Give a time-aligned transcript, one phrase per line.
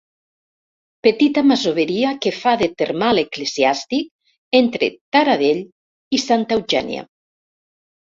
[1.07, 4.09] Petita masoveria que fa de termal eclesiàstic
[4.61, 5.61] entre Taradell
[6.19, 7.05] i Santa Eugènia.